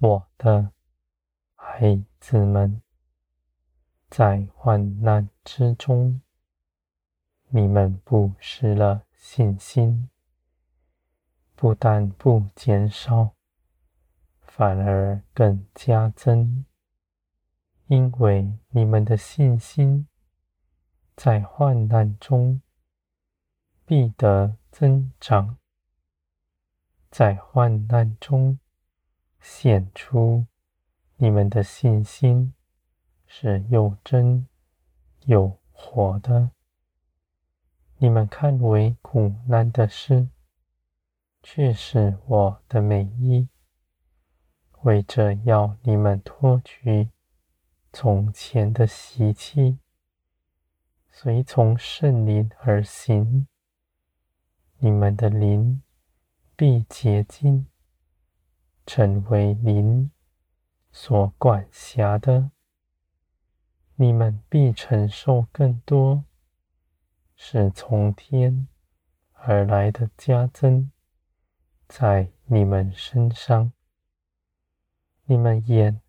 [0.00, 0.72] 我的
[1.56, 2.80] 孩子们，
[4.08, 6.22] 在患难之中，
[7.48, 10.08] 你们不失了信心，
[11.56, 13.34] 不但不减少，
[14.40, 16.64] 反而更加增，
[17.88, 20.06] 因为你们的信心
[21.16, 22.62] 在患难中
[23.84, 25.58] 必得增长，
[27.10, 28.60] 在患难中
[29.50, 30.44] 显出
[31.16, 32.52] 你们的信心
[33.26, 34.46] 是又真
[35.24, 36.50] 又活的。
[37.96, 40.28] 你们看为苦难的事，
[41.42, 43.48] 却是我的美意，
[44.82, 47.08] 为着要你们脱去
[47.90, 49.78] 从前的习气，
[51.10, 53.48] 随从圣灵而行，
[54.76, 55.82] 你们的灵
[56.54, 57.66] 必洁净，
[58.88, 60.10] 成为您
[60.90, 62.50] 所管辖的，
[63.96, 66.24] 你们必承受更多。
[67.36, 68.66] 是从天
[69.34, 70.90] 而来的加增，
[71.86, 73.74] 在你们身上，
[75.24, 76.00] 你们眼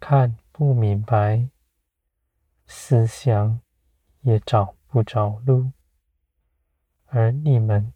[0.00, 1.50] 看不明白，
[2.66, 3.60] 思想
[4.22, 5.72] 也找不着路，
[7.04, 7.92] 而你们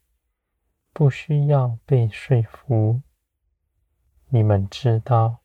[0.92, 3.00] 不需要被说服，
[4.34, 5.44] 你们知道，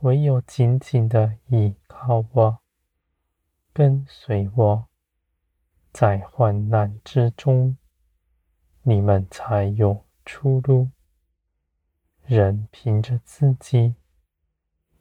[0.00, 2.58] 唯有紧紧的依靠我，
[3.72, 4.88] 跟随我。
[5.92, 7.78] 在患难之中，
[8.82, 10.90] 你们才有出路。
[12.24, 13.94] 人凭着自己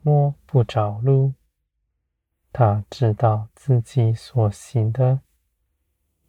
[0.04, 1.34] 摸不着路，
[2.54, 5.22] 他知道自己所行的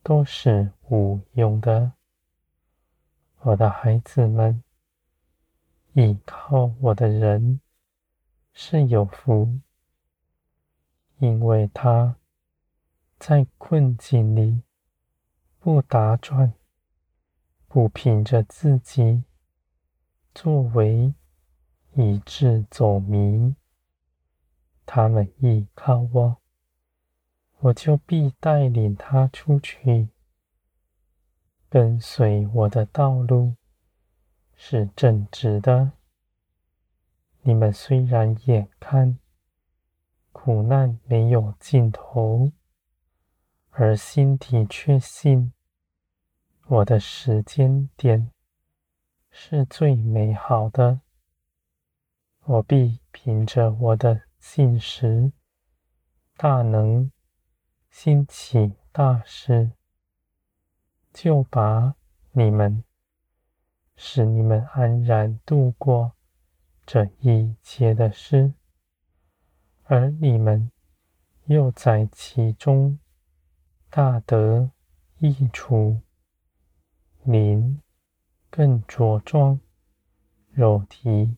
[0.02, 1.92] 都是无用的。
[3.40, 4.62] 我的孩子们，
[6.00, 7.60] 依靠我的人
[8.54, 9.60] 是有福，
[11.18, 12.16] 因为他。
[13.18, 14.62] 在困境里，
[15.58, 16.54] 不打转，
[17.68, 19.24] 不凭着自己
[20.34, 21.12] 作为
[21.92, 23.54] 以致走迷。
[24.86, 26.36] 他们依靠我，
[27.58, 30.08] 我就必带领他出去。
[31.68, 33.54] 跟随我的道路
[34.62, 35.92] 是正直的。
[37.40, 39.18] 你们虽然眼看
[40.32, 42.52] 苦难没有尽头。
[43.70, 45.54] 而心底确信，
[46.66, 48.30] 我的时间点
[49.30, 51.00] 是最美好的。
[52.44, 55.32] 我必凭着我的信实，
[56.36, 57.10] 大能
[57.90, 59.70] 兴起大事，
[61.14, 61.94] 就把
[62.32, 62.84] 你们，
[64.02, 66.12] 使你们安然度过
[66.86, 68.54] 这一切的事，
[69.84, 70.72] 而你们
[71.44, 72.98] 又在其中。
[73.90, 74.70] 大得
[75.18, 76.00] 益处，
[77.24, 77.82] 灵
[78.48, 79.60] 更茁壮，
[80.50, 81.36] 肉体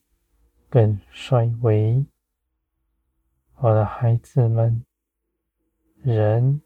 [0.69, 2.05] 更衰微。
[3.55, 4.85] 我的孩子们，
[5.97, 6.61] 人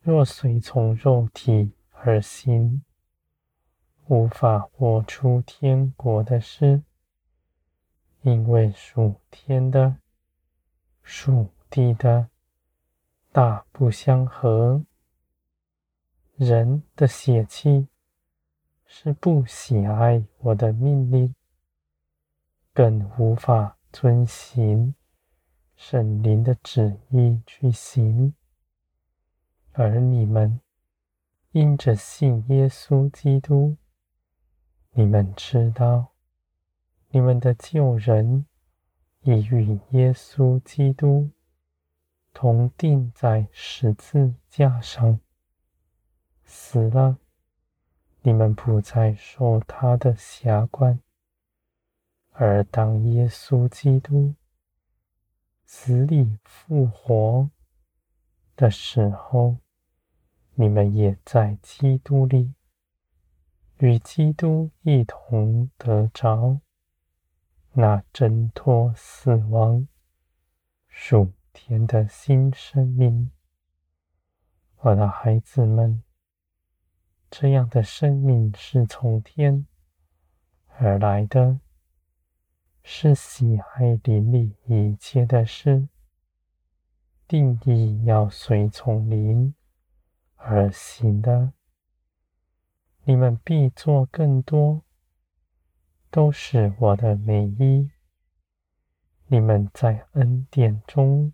[0.00, 2.82] 若随从肉体而行，
[4.10, 6.82] 无法活出天国的事，
[8.22, 9.98] 因为属天的、
[11.00, 12.28] 属地的，
[13.30, 14.84] 大不相合。
[16.34, 17.86] 人的血气
[18.84, 21.32] 是不喜爱我的命令，
[22.72, 24.92] 更无法遵行
[25.76, 28.34] 圣灵的旨意去行。
[29.70, 30.60] 而你们
[31.52, 33.76] 因着信耶稣基督，
[35.00, 36.12] 你们知道，
[37.08, 38.44] 你们的旧人
[39.22, 41.30] 已与耶稣基督
[42.34, 45.18] 同钉在十字架上。
[46.44, 47.16] 死了，
[48.20, 51.00] 你们不再受他的辖管，
[52.32, 54.34] 而当耶稣基督
[55.64, 57.48] 死里复活
[58.54, 59.56] 的时候，
[60.52, 62.52] 你们也在基督里
[63.80, 66.60] 与基督一同得着
[67.72, 69.88] 那挣脱死亡、
[70.86, 73.30] 属天的新生命。
[74.80, 76.02] 我的孩子们。
[77.30, 79.66] 这样的生命是从天
[80.78, 81.60] 而来的，
[82.82, 85.88] 是喜爱灵里一切的事，
[87.28, 89.54] 定义要随从灵
[90.34, 91.52] 而行的。
[93.10, 94.84] 你们必做更多，
[96.12, 97.90] 都是我的美衣，
[99.26, 101.32] 你们在恩典中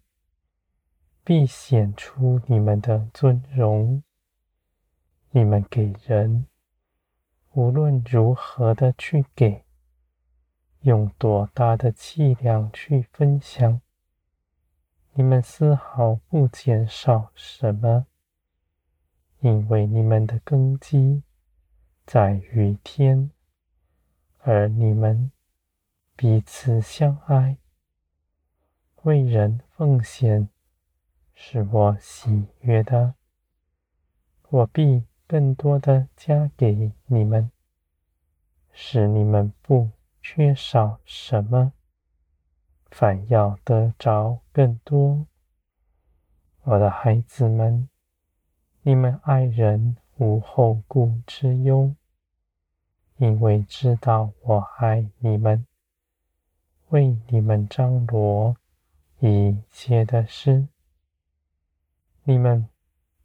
[1.23, 4.02] 必显出你们的尊荣。
[5.32, 6.46] 你们给人，
[7.52, 9.67] 无论如何的去给，
[10.81, 13.82] 用多大的气量去分享，
[15.12, 18.06] 你们丝毫不减少什么，
[19.40, 21.22] 因为你们的根基
[22.06, 23.32] 在于天，
[24.38, 25.32] 而你们
[26.14, 27.58] 彼此相爱，
[29.03, 30.49] 为人奉献，
[31.35, 33.17] 是我喜悦的，
[34.50, 37.50] 我必更多的加给你们，
[38.70, 39.91] 使你们不
[40.23, 41.73] 缺少什么，
[42.88, 45.26] 反要得着更多。
[46.62, 47.88] 我的孩子们，
[48.82, 51.95] 你们爱人无后顾之忧，
[53.17, 55.67] 因为知道我爱你们，
[56.89, 58.57] 为你们张罗
[59.21, 60.69] 一切的事。
[62.25, 62.69] 你们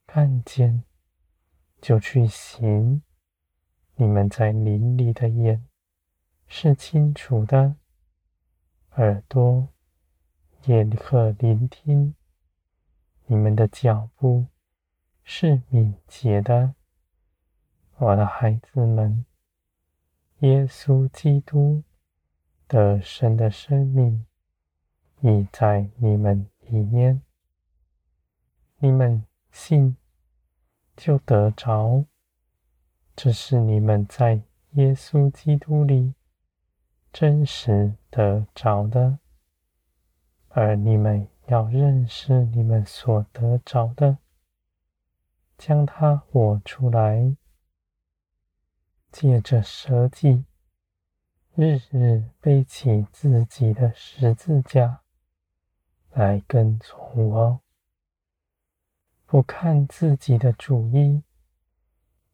[0.05, 0.83] 看见。
[1.81, 3.01] 就去行，
[3.95, 5.67] 你们在林里的眼
[6.45, 7.75] 是清楚的，
[8.97, 9.67] 耳朵
[10.65, 12.13] 也可聆听，
[13.25, 14.45] 你们的脚步
[15.23, 16.75] 是敏捷的，
[18.01, 19.23] 我的孩子们。
[20.39, 21.83] 耶稣基督
[22.67, 24.25] 得胜的生命
[25.19, 27.21] 已在你们里面，
[28.79, 29.95] 你们信。
[30.97, 32.05] 就得着，
[33.15, 34.41] 这是你们在
[34.73, 36.13] 耶稣基督里
[37.11, 39.17] 真实得着的，
[40.49, 44.19] 而你们要认识你们所得着的，
[45.57, 47.35] 将它活出来，
[49.11, 50.45] 借着舍己，
[51.53, 55.01] 日日背起自己的十字架
[56.11, 57.59] 来跟从我。
[59.25, 61.23] 不看自己的主意，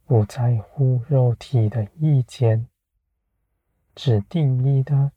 [0.05, 2.67] 不在乎肉体的意见，
[3.93, 5.11] 只定义的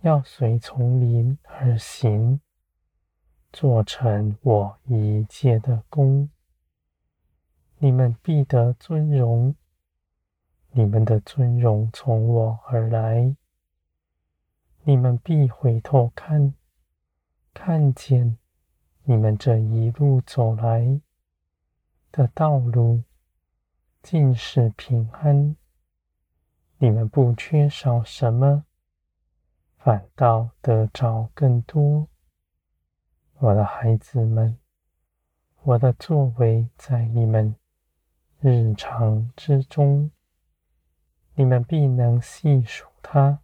[0.00, 2.40] 要随从灵而行，
[3.52, 6.28] 做成我一切的工。
[7.78, 9.54] 你们必得尊荣，
[10.74, 13.36] 你们的尊荣从我而来。
[14.84, 16.54] 你们必回头看，
[17.52, 18.38] 看见。
[19.04, 21.00] 你们这一路走来
[22.10, 23.02] 的道路，
[24.00, 25.56] 尽是平安。
[26.78, 28.64] 你们不缺少什么，
[29.76, 32.08] 反倒得着更多。
[33.38, 34.56] 我的孩子们，
[35.62, 37.54] 我的作为在你们
[38.40, 40.10] 日常之中，
[41.34, 43.38] 你们必能细数他。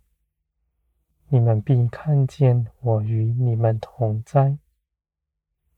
[1.29, 4.59] 你们必看见我与你们同在。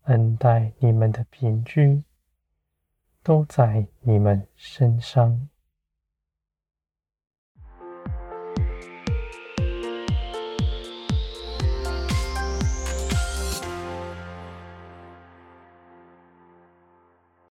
[0.05, 2.05] 恩待你们的凭据，
[3.23, 5.50] 都在你们身上。